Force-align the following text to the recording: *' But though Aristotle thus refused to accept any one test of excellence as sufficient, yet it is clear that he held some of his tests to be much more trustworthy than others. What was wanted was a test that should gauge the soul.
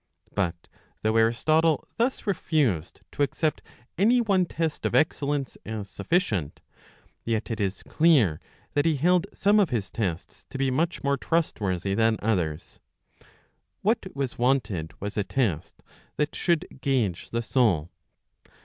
*' 0.17 0.33
But 0.33 0.67
though 1.03 1.15
Aristotle 1.15 1.87
thus 1.97 2.25
refused 2.25 3.01
to 3.11 3.21
accept 3.21 3.61
any 3.99 4.19
one 4.19 4.47
test 4.47 4.83
of 4.83 4.95
excellence 4.95 5.59
as 5.63 5.91
sufficient, 5.91 6.59
yet 7.23 7.51
it 7.51 7.59
is 7.59 7.83
clear 7.83 8.39
that 8.73 8.85
he 8.85 8.95
held 8.95 9.27
some 9.31 9.59
of 9.59 9.69
his 9.69 9.91
tests 9.91 10.43
to 10.49 10.57
be 10.57 10.71
much 10.71 11.03
more 11.03 11.17
trustworthy 11.17 11.93
than 11.93 12.17
others. 12.19 12.79
What 13.83 14.07
was 14.15 14.39
wanted 14.39 14.99
was 14.99 15.17
a 15.17 15.23
test 15.23 15.83
that 16.17 16.33
should 16.33 16.79
gauge 16.81 17.29
the 17.29 17.43
soul. 17.43 17.91